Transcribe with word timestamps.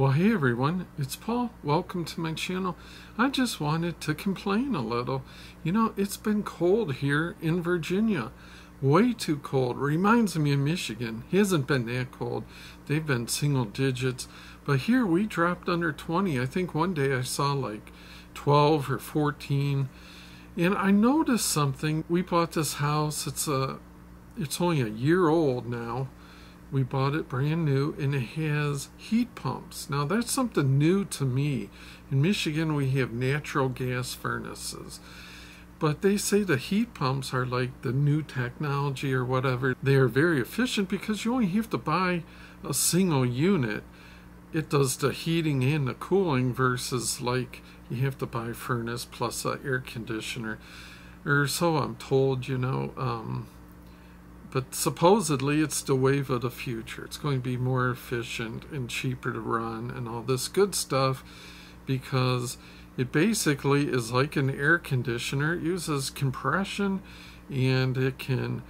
Well, 0.00 0.12
hey 0.12 0.32
everyone, 0.32 0.86
it's 0.96 1.14
Paul. 1.14 1.50
Welcome 1.62 2.06
to 2.06 2.20
my 2.22 2.32
channel. 2.32 2.74
I 3.18 3.28
just 3.28 3.60
wanted 3.60 4.00
to 4.00 4.14
complain 4.14 4.74
a 4.74 4.80
little. 4.80 5.22
You 5.62 5.72
know, 5.72 5.92
it's 5.94 6.16
been 6.16 6.42
cold 6.42 6.94
here 6.94 7.36
in 7.42 7.62
Virginia. 7.62 8.32
Way 8.80 9.12
too 9.12 9.36
cold. 9.36 9.76
Reminds 9.76 10.38
me 10.38 10.54
of 10.54 10.58
Michigan. 10.60 11.24
It 11.30 11.36
hasn't 11.36 11.66
been 11.66 11.84
that 11.84 12.12
cold. 12.12 12.44
They've 12.86 13.04
been 13.04 13.28
single 13.28 13.66
digits. 13.66 14.26
But 14.64 14.78
here 14.78 15.04
we 15.04 15.26
dropped 15.26 15.68
under 15.68 15.92
20. 15.92 16.40
I 16.40 16.46
think 16.46 16.74
one 16.74 16.94
day 16.94 17.12
I 17.12 17.20
saw 17.20 17.52
like 17.52 17.92
12 18.32 18.90
or 18.90 18.98
14. 18.98 19.90
And 20.56 20.78
I 20.78 20.92
noticed 20.92 21.46
something. 21.46 22.04
We 22.08 22.22
bought 22.22 22.52
this 22.52 22.76
house. 22.76 23.26
It's 23.26 23.46
a 23.46 23.78
it's 24.38 24.62
only 24.62 24.80
a 24.80 24.86
year 24.86 25.28
old 25.28 25.68
now 25.68 26.08
we 26.70 26.82
bought 26.82 27.14
it 27.14 27.28
brand 27.28 27.64
new 27.64 27.94
and 27.98 28.14
it 28.14 28.20
has 28.20 28.88
heat 28.96 29.34
pumps. 29.34 29.90
Now 29.90 30.04
that's 30.04 30.30
something 30.30 30.78
new 30.78 31.04
to 31.06 31.24
me. 31.24 31.68
In 32.10 32.22
Michigan 32.22 32.74
we 32.74 32.90
have 32.90 33.12
natural 33.12 33.68
gas 33.68 34.14
furnaces. 34.14 35.00
But 35.78 36.02
they 36.02 36.16
say 36.16 36.42
the 36.42 36.58
heat 36.58 36.92
pumps 36.92 37.32
are 37.32 37.46
like 37.46 37.82
the 37.82 37.92
new 37.92 38.22
technology 38.22 39.14
or 39.14 39.24
whatever. 39.24 39.74
They 39.82 39.94
are 39.94 40.08
very 40.08 40.40
efficient 40.40 40.88
because 40.88 41.24
you 41.24 41.32
only 41.32 41.46
have 41.48 41.70
to 41.70 41.78
buy 41.78 42.22
a 42.62 42.74
single 42.74 43.24
unit. 43.24 43.82
It 44.52 44.68
does 44.68 44.96
the 44.96 45.10
heating 45.12 45.64
and 45.64 45.88
the 45.88 45.94
cooling 45.94 46.52
versus 46.52 47.20
like 47.20 47.62
you 47.88 48.04
have 48.04 48.18
to 48.18 48.26
buy 48.26 48.52
furnace 48.52 49.06
plus 49.06 49.44
an 49.44 49.60
air 49.64 49.80
conditioner. 49.80 50.58
Or 51.24 51.46
so 51.46 51.78
I'm 51.78 51.96
told, 51.96 52.46
you 52.46 52.58
know. 52.58 52.92
Um, 52.96 53.48
but 54.50 54.74
supposedly 54.74 55.60
it's 55.60 55.82
the 55.82 55.94
wave 55.94 56.28
of 56.28 56.42
the 56.42 56.50
future. 56.50 57.04
It's 57.04 57.16
going 57.16 57.36
to 57.36 57.42
be 57.42 57.56
more 57.56 57.88
efficient 57.88 58.64
and 58.72 58.90
cheaper 58.90 59.32
to 59.32 59.40
run 59.40 59.90
and 59.90 60.08
all 60.08 60.22
this 60.22 60.48
good 60.48 60.74
stuff 60.74 61.22
because 61.86 62.58
it 62.96 63.12
basically 63.12 63.88
is 63.88 64.12
like 64.12 64.36
an 64.36 64.50
air 64.50 64.78
conditioner. 64.78 65.54
It 65.54 65.62
uses 65.62 66.10
compression 66.10 67.00
and 67.48 67.96
it 67.96 68.18
can, 68.18 68.62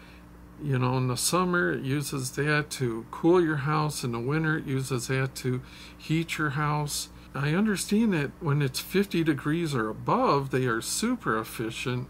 you 0.62 0.78
know, 0.78 0.98
in 0.98 1.08
the 1.08 1.16
summer 1.16 1.72
it 1.72 1.82
uses 1.82 2.32
that 2.32 2.68
to 2.70 3.06
cool 3.10 3.42
your 3.42 3.56
house. 3.56 4.04
In 4.04 4.12
the 4.12 4.20
winter 4.20 4.58
it 4.58 4.66
uses 4.66 5.08
that 5.08 5.34
to 5.36 5.62
heat 5.96 6.36
your 6.36 6.50
house. 6.50 7.08
I 7.34 7.54
understand 7.54 8.12
that 8.12 8.32
when 8.40 8.60
it's 8.60 8.80
50 8.80 9.24
degrees 9.24 9.74
or 9.74 9.88
above, 9.88 10.50
they 10.50 10.66
are 10.66 10.80
super 10.80 11.38
efficient 11.38 12.08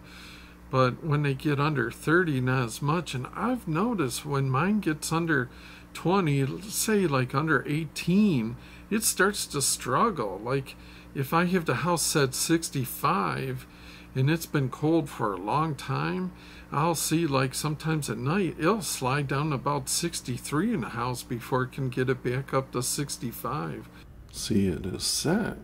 but 0.71 1.05
when 1.05 1.23
they 1.23 1.35
get 1.35 1.59
under 1.59 1.91
30 1.91 2.41
not 2.41 2.65
as 2.65 2.83
much. 2.83 3.15
And 3.15 3.27
i've 3.35 3.67
noticed 3.67 4.25
when 4.25 4.51
mine 4.51 4.81
gets 4.81 5.13
under 5.13 5.49
20 5.95 6.63
say 6.63 7.07
like 7.07 7.35
under 7.35 7.65
18 7.67 8.57
it 8.91 9.03
starts 9.05 9.47
to 9.47 9.63
struggle. 9.63 10.41
Like 10.43 10.77
if 11.15 11.33
i 11.33 11.45
have 11.45 11.65
the 11.65 11.77
house 11.77 12.03
set 12.03 12.35
65 12.35 13.67
and 14.15 14.31
it's 14.31 14.47
been 14.47 14.69
cold 14.69 15.09
for 15.09 15.33
a 15.33 15.37
long 15.37 15.75
time 15.75 16.33
i'll 16.73 16.95
see 16.95 17.27
like 17.27 17.55
sometimes 17.55 18.09
at 18.09 18.19
night 18.19 18.55
it'll 18.59 18.83
slide 18.83 19.27
down 19.27 19.53
about 19.53 19.89
63 19.89 20.75
in 20.75 20.81
the 20.83 20.89
house 20.91 21.23
before 21.23 21.65
it 21.65 21.73
can 21.73 21.89
get 21.89 22.09
it 22.09 22.23
back 22.23 22.55
up 22.55 22.71
to 22.73 22.83
65 22.83 23.89
see 24.31 24.69
it 24.69 24.87
is 24.87 25.03
set 25.03 25.57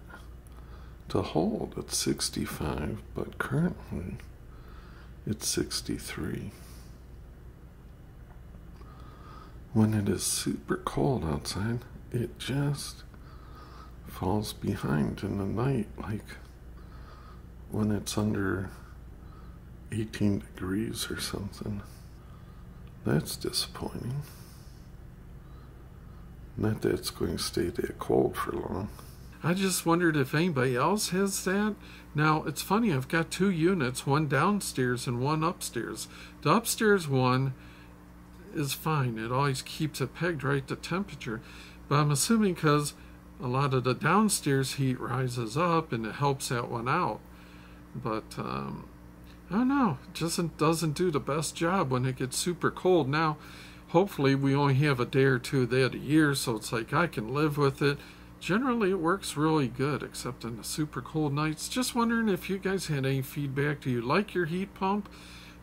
to 1.09 1.23
hold 1.23 1.75
at 1.79 1.93
65 1.93 2.98
but 3.15 3.39
currently 3.39 4.17
it's 5.27 5.49
63. 5.49 6.53
When 9.73 9.93
it 9.93 10.09
is 10.09 10.23
super 10.23 10.77
cold 10.77 11.25
outside, 11.25 11.81
it 12.13 12.39
just 12.39 13.03
falls 14.07 14.53
behind 14.53 15.23
in 15.23 15.39
the 15.39 15.45
night, 15.45 15.89
like 15.99 16.25
when 17.71 17.91
it's 17.91 18.17
under 18.17 18.71
18 19.93 20.39
degrees 20.39 21.11
or 21.11 21.21
something. 21.21 21.83
That's 23.05 23.36
disappointing. 23.36 24.23
Not 26.57 26.83
that 26.83 26.92
it's 26.92 27.11
going 27.11 27.36
to 27.36 27.42
stay 27.42 27.69
that 27.69 27.98
cold 27.98 28.36
for 28.36 28.53
long. 28.53 28.89
I 29.46 29.55
just 29.55 29.86
wondered 29.86 30.17
if 30.17 30.34
anybody 30.34 30.74
else 30.74 31.11
has 31.11 31.45
that. 31.45 31.77
Now, 32.17 32.42
it's 32.48 32.62
funny, 32.62 32.92
I've 32.92 33.07
got 33.07 33.30
two 33.30 33.48
units, 33.48 34.05
one 34.05 34.27
downstairs 34.27 35.07
and 35.07 35.20
one 35.20 35.45
upstairs. 35.45 36.08
The 36.42 36.51
upstairs 36.51 37.07
one 37.07 37.55
is 38.52 38.73
fine. 38.73 39.18
It 39.18 39.30
always 39.30 39.62
keeps 39.62 40.01
it 40.01 40.17
pegged 40.17 40.42
right 40.42 40.67
to 40.67 40.74
temperature. 40.74 41.42
But 41.89 42.01
I'm 42.01 42.11
assuming 42.11 42.55
because 42.55 42.95
a 43.40 43.46
lot 43.46 43.73
of 43.73 43.85
the 43.85 43.95
downstairs 43.95 44.74
heat 44.74 44.98
rises 44.98 45.56
up 45.56 45.92
and 45.92 46.06
it 46.06 46.17
helps 46.17 46.48
that 46.48 46.68
one 46.68 46.89
out. 46.89 47.20
But, 47.95 48.24
um, 48.39 48.89
I 49.48 49.58
don't 49.58 49.68
know. 49.68 49.98
It 50.08 50.14
just 50.14 50.58
doesn't 50.58 50.96
do 50.96 51.12
the 51.12 51.20
best 51.20 51.55
job 51.55 51.92
when 51.92 52.05
it 52.05 52.17
gets 52.17 52.36
super 52.36 52.73
cold. 52.73 53.08
Now, 53.08 53.36
hopefully 53.90 54.35
we 54.35 54.56
only 54.56 54.74
have 54.74 54.98
a 54.98 55.06
day 55.06 55.23
or 55.23 55.39
two 55.39 55.62
of 55.62 55.70
that 55.70 55.95
a 55.95 55.98
year, 55.98 56.35
so 56.35 56.56
it's 56.56 56.73
like 56.73 56.92
I 56.92 57.06
can 57.06 57.33
live 57.33 57.56
with 57.56 57.80
it 57.80 57.98
generally 58.41 58.91
it 58.91 58.98
works 58.98 59.36
really 59.36 59.69
good 59.69 60.02
except 60.02 60.45
in 60.45 60.57
the 60.57 60.64
super 60.64 61.01
cold 61.01 61.33
nights. 61.33 61.69
Just 61.69 61.95
wondering 61.95 62.29
if 62.29 62.48
you 62.48 62.58
guys 62.58 62.86
had 62.86 63.07
any 63.07 63.23
feedback. 63.23 63.80
Do 63.80 63.91
you 63.91 64.01
like 64.01 64.35
your 64.35 64.47
heat 64.47 64.74
pump? 64.74 65.08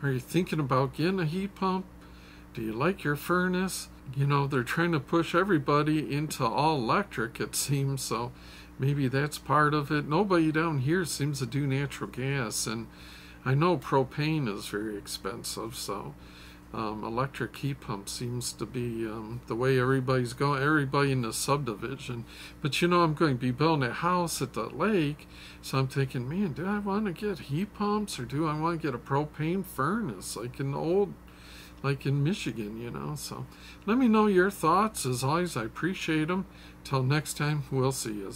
Are 0.01 0.11
you 0.11 0.19
thinking 0.19 0.59
about 0.59 0.95
getting 0.95 1.19
a 1.19 1.25
heat 1.25 1.55
pump? 1.55 1.85
Do 2.53 2.61
you 2.61 2.73
like 2.73 3.03
your 3.03 3.15
furnace? 3.15 3.89
You 4.15 4.27
know 4.27 4.47
they're 4.47 4.63
trying 4.63 4.91
to 4.91 4.99
push 4.99 5.33
everybody 5.33 6.13
into 6.13 6.45
all 6.45 6.77
electric 6.77 7.39
it 7.39 7.55
seems 7.55 8.01
so 8.01 8.31
maybe 8.77 9.07
that's 9.07 9.37
part 9.37 9.73
of 9.73 9.91
it. 9.91 10.07
Nobody 10.07 10.51
down 10.51 10.79
here 10.79 11.05
seems 11.05 11.39
to 11.39 11.45
do 11.45 11.65
natural 11.65 12.09
gas 12.09 12.67
and 12.67 12.87
i 13.45 13.53
know 13.53 13.77
propane 13.77 14.47
is 14.47 14.67
very 14.67 14.97
expensive 14.97 15.75
so 15.75 16.13
um, 16.73 17.03
electric 17.03 17.55
heat 17.57 17.81
pump 17.81 18.09
seems 18.09 18.51
to 18.53 18.65
be 18.65 19.05
um, 19.05 19.41
the 19.47 19.55
way 19.55 19.79
everybody's 19.79 20.33
going, 20.33 20.63
everybody 20.63 21.11
in 21.11 21.21
the 21.21 21.31
subdivision. 21.31 22.25
But 22.61 22.81
you 22.81 22.87
know, 22.87 23.03
I'm 23.03 23.13
going 23.13 23.35
to 23.35 23.39
be 23.39 23.51
building 23.51 23.87
a 23.87 23.93
house 23.93 24.41
at 24.41 24.53
the 24.53 24.63
lake, 24.63 25.27
so 25.61 25.77
I'm 25.77 25.87
thinking, 25.87 26.27
man, 26.27 26.53
do 26.53 26.65
I 26.65 26.79
want 26.79 27.05
to 27.05 27.11
get 27.11 27.45
heat 27.45 27.73
pumps 27.75 28.19
or 28.19 28.25
do 28.25 28.47
I 28.47 28.59
want 28.59 28.81
to 28.81 28.87
get 28.87 28.95
a 28.95 28.99
propane 28.99 29.63
furnace 29.63 30.35
like 30.35 30.59
in 30.59 30.73
old, 30.73 31.13
like 31.83 32.05
in 32.07 32.23
Michigan, 32.23 32.81
you 32.81 32.89
know? 32.89 33.13
So 33.15 33.45
let 33.85 33.99
me 33.99 34.07
know 34.07 34.25
your 34.25 34.49
thoughts. 34.49 35.05
As 35.05 35.23
always, 35.23 35.55
I 35.55 35.65
appreciate 35.65 36.29
them. 36.29 36.47
Till 36.83 37.03
next 37.03 37.37
time, 37.37 37.63
we'll 37.71 37.91
see 37.91 38.13
you. 38.13 38.33